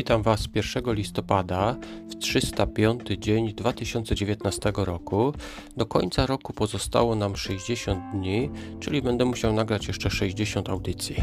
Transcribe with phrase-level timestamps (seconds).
[0.00, 1.76] Witam Was 1 listopada
[2.10, 5.32] w 305 dzień 2019 roku.
[5.76, 8.50] Do końca roku pozostało nam 60 dni,
[8.80, 11.16] czyli będę musiał nagrać jeszcze 60 audycji.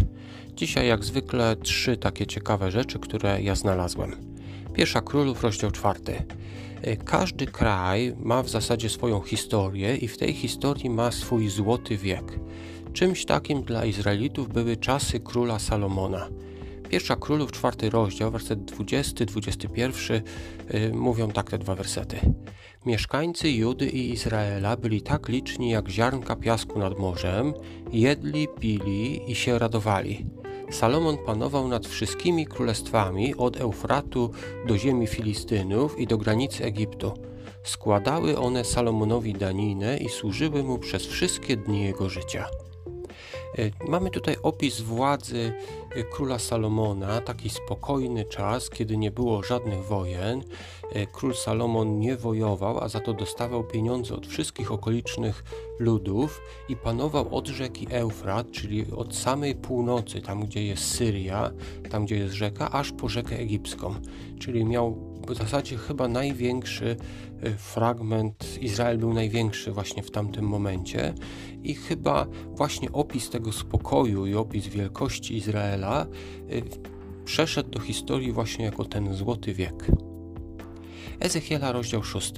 [0.55, 4.15] Dzisiaj, jak zwykle, trzy takie ciekawe rzeczy, które ja znalazłem.
[4.73, 6.23] Pierwsza Królów, rozdział czwarty.
[7.05, 12.39] Każdy kraj ma w zasadzie swoją historię i w tej historii ma swój złoty wiek.
[12.93, 16.27] Czymś takim dla Izraelitów były czasy króla Salomona.
[16.89, 20.21] Pierwsza Królów, czwarty rozdział, werset 20-21
[20.73, 22.19] yy, mówią tak te dwa wersety.
[22.85, 27.53] Mieszkańcy Judy i Izraela byli tak liczni jak ziarnka piasku nad morzem,
[27.91, 30.25] jedli, pili i się radowali.
[30.71, 34.31] Salomon panował nad wszystkimi królestwami od Eufratu
[34.67, 37.13] do ziemi Filistynów i do granicy Egiptu.
[37.63, 42.45] Składały one Salomonowi daninę i służyły mu przez wszystkie dni jego życia.
[43.57, 45.53] E, mamy tutaj opis władzy
[45.95, 50.43] e, króla Salomona, taki spokojny czas, kiedy nie było żadnych wojen.
[50.91, 55.43] E, król Salomon nie wojował, a za to dostawał pieniądze od wszystkich okolicznych
[55.79, 61.51] ludów i panował od rzeki Eufrat, czyli od samej północy, tam gdzie jest Syria,
[61.89, 63.95] tam gdzie jest rzeka, aż po rzekę egipską.
[64.39, 66.97] Czyli miał w zasadzie chyba największy
[67.45, 71.13] y, fragment, Izrael był największy właśnie w tamtym momencie
[71.63, 76.05] i chyba właśnie opis tego spokoju i opis wielkości Izraela
[76.51, 76.63] y,
[77.25, 79.87] przeszedł do historii właśnie jako ten złoty wiek.
[81.19, 82.33] Ezechiela, rozdział 6.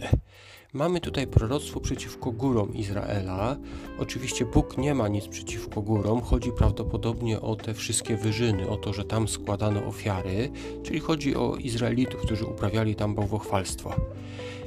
[0.73, 3.57] Mamy tutaj proroctwo przeciwko górom Izraela.
[3.99, 8.93] Oczywiście Bóg nie ma nic przeciwko górom, chodzi prawdopodobnie o te wszystkie wyżyny, o to,
[8.93, 10.49] że tam składano ofiary,
[10.83, 13.95] czyli chodzi o Izraelitów, którzy uprawiali tam bałwochwalstwo.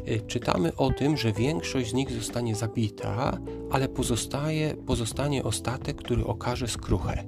[0.08, 3.38] Y, czytamy o tym, że większość z nich zostanie zabita,
[3.70, 7.24] ale pozostaje, pozostanie ostatek, który okaże skruchę.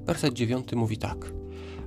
[0.00, 1.32] Werset 9 mówi tak.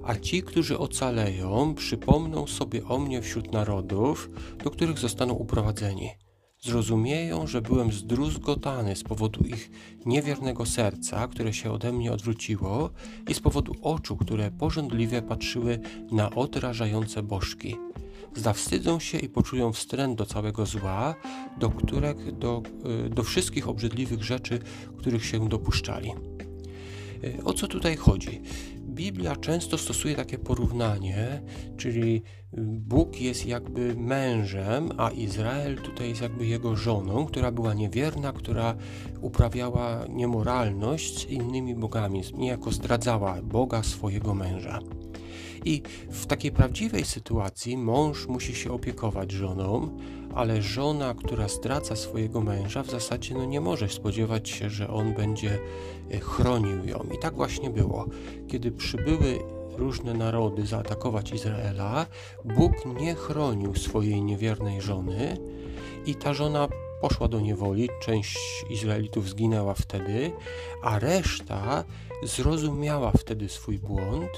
[0.03, 4.29] A ci, którzy ocaleją, przypomną sobie o mnie wśród narodów,
[4.63, 6.26] do których zostaną uprowadzeni
[6.61, 9.71] zrozumieją, że byłem zdruzgotany z powodu ich
[10.05, 12.89] niewiernego serca, które się ode mnie odwróciło,
[13.29, 15.79] i z powodu oczu, które porządliwie patrzyły
[16.11, 17.75] na odrażające bożki.
[18.35, 21.15] Zawstydzą się i poczują wstręt do całego zła,
[21.59, 22.63] do, których, do,
[23.05, 24.59] y, do wszystkich obrzydliwych rzeczy,
[24.97, 26.11] których się dopuszczali.
[27.23, 28.41] Y, o co tutaj chodzi?
[28.97, 31.41] Biblia często stosuje takie porównanie,
[31.77, 32.21] czyli
[32.63, 38.75] Bóg jest jakby mężem, a Izrael tutaj jest jakby jego żoną, która była niewierna, która
[39.21, 44.79] uprawiała niemoralność z innymi bogami, niejako zdradzała Boga swojego męża.
[45.65, 49.97] I w takiej prawdziwej sytuacji mąż musi się opiekować żoną,
[50.35, 55.13] ale żona, która zdradza swojego męża, w zasadzie no nie może spodziewać się, że on
[55.13, 55.59] będzie
[56.11, 57.05] e, chronił ją.
[57.15, 58.05] I tak właśnie było.
[58.47, 59.39] Kiedy przybyły
[59.77, 62.05] różne narody zaatakować Izraela,
[62.45, 65.37] Bóg nie chronił swojej niewiernej żony
[66.05, 66.67] i ta żona
[67.01, 68.37] poszła do niewoli, część
[68.69, 70.31] Izraelitów zginęła wtedy,
[70.83, 71.83] a reszta
[72.23, 74.31] zrozumiała wtedy swój błąd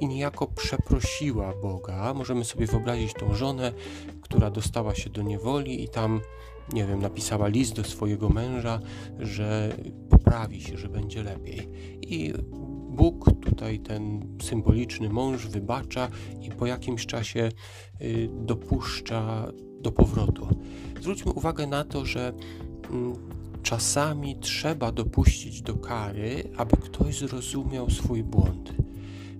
[0.00, 2.14] i niejako przeprosiła Boga.
[2.14, 3.72] Możemy sobie wyobrazić tą żonę,
[4.22, 6.20] która dostała się do niewoli i tam,
[6.72, 8.80] nie wiem, napisała list do swojego męża,
[9.18, 9.76] że
[10.10, 11.68] poprawi się, że będzie lepiej.
[12.02, 12.32] I
[12.96, 16.08] Bóg, tutaj ten symboliczny mąż, wybacza
[16.40, 17.48] i po jakimś czasie
[18.00, 20.48] y, dopuszcza do powrotu.
[21.00, 22.32] Zwróćmy uwagę na to, że
[22.90, 23.14] mm,
[23.62, 28.85] czasami trzeba dopuścić do kary, aby ktoś zrozumiał swój błąd.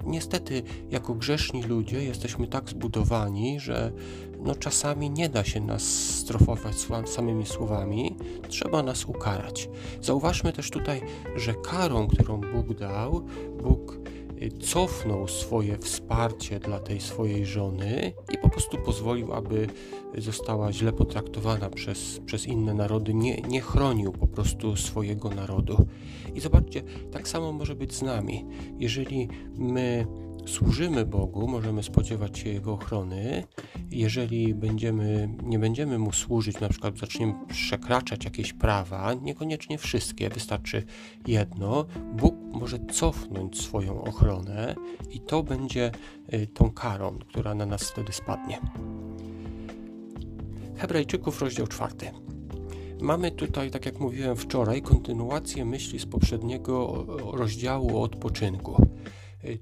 [0.07, 3.93] Niestety, jako grzeszni ludzie, jesteśmy tak zbudowani, że
[4.41, 5.83] no, czasami nie da się nas
[6.15, 6.75] strofować
[7.07, 8.17] samymi słowami,
[8.49, 9.69] trzeba nas ukarać.
[10.01, 11.01] Zauważmy też tutaj,
[11.37, 13.27] że karą, którą Bóg dał,
[13.63, 13.99] Bóg
[14.61, 19.67] cofnął swoje wsparcie dla tej swojej żony i po prostu pozwolił, aby
[20.19, 25.87] została źle potraktowana przez, przez inne narody, nie, nie chronił po prostu swojego narodu.
[26.35, 26.83] I zobaczcie,
[27.13, 28.45] tak samo może być z nami.
[28.79, 29.29] Jeżeli
[29.59, 30.07] my
[30.47, 33.45] służymy Bogu, możemy spodziewać się Jego ochrony.
[33.91, 40.83] Jeżeli będziemy, nie będziemy Mu służyć, na przykład zaczniemy przekraczać jakieś prawa, niekoniecznie wszystkie, wystarczy
[41.27, 44.75] jedno, Bóg może cofnąć swoją ochronę
[45.11, 45.93] i to będzie
[46.35, 48.59] y, tą karą, która na nas wtedy spadnie.
[50.77, 52.11] Hebrajczyków, rozdział czwarty.
[53.01, 58.83] Mamy tutaj, tak jak mówiłem wczoraj, kontynuację myśli z poprzedniego rozdziału o odpoczynku.
[59.45, 59.59] Y,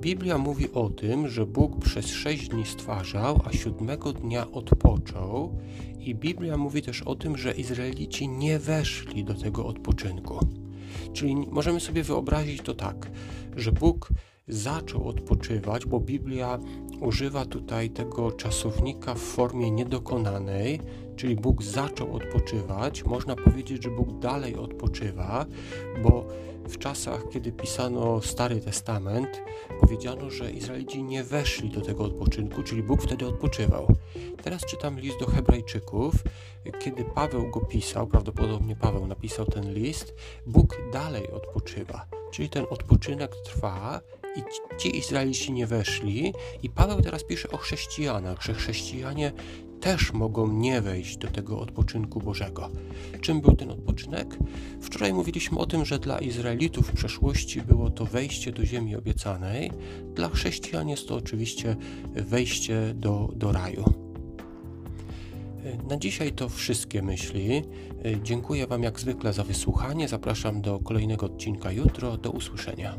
[0.00, 5.58] Biblia mówi o tym, że Bóg przez sześć dni stwarzał, a siódmego dnia odpoczął,
[5.98, 10.65] i Biblia mówi też o tym, że Izraelici nie weszli do tego odpoczynku.
[11.12, 13.10] Czyli możemy sobie wyobrazić to tak,
[13.56, 14.08] że Bóg
[14.48, 16.58] zaczął odpoczywać, bo Biblia
[17.00, 20.80] używa tutaj tego czasownika w formie niedokonanej,
[21.16, 23.04] czyli Bóg zaczął odpoczywać.
[23.04, 25.46] Można powiedzieć, że Bóg dalej odpoczywa,
[26.02, 26.26] bo
[26.68, 29.42] w czasach, kiedy pisano Stary Testament,
[29.80, 33.86] powiedziano, że Izraelici nie weszli do tego odpoczynku, czyli Bóg wtedy odpoczywał.
[34.42, 36.14] Teraz czytam list do Hebrajczyków.
[36.78, 40.14] Kiedy Paweł go pisał, prawdopodobnie Paweł napisał ten list,
[40.46, 42.06] Bóg dalej odpoczywa.
[42.30, 44.00] Czyli ten odpoczynek trwa
[44.36, 44.42] i
[44.78, 46.32] ci Izraelici nie weszli.
[46.62, 49.32] I Paweł teraz pisze o chrześcijanach, że chrześcijanie
[49.80, 52.70] też mogą nie wejść do tego odpoczynku Bożego.
[53.20, 54.38] Czym był ten odpoczynek?
[54.80, 59.70] Wczoraj mówiliśmy o tym, że dla Izraelitów w przeszłości było to wejście do ziemi obiecanej,
[60.14, 61.76] dla chrześcijan jest to oczywiście
[62.14, 63.84] wejście do, do raju.
[65.88, 67.62] Na dzisiaj to wszystkie myśli.
[68.22, 70.08] Dziękuję Wam jak zwykle za wysłuchanie.
[70.08, 72.16] Zapraszam do kolejnego odcinka jutro.
[72.16, 72.96] Do usłyszenia.